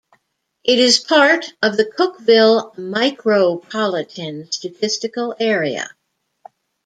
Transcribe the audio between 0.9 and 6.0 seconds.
part of the Cookeville Micropolitan Statistical Area.